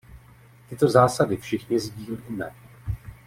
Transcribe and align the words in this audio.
Tyto 0.69 0.87
zásady 0.87 1.37
všichni 1.37 1.79
sdílíme. 1.79 2.51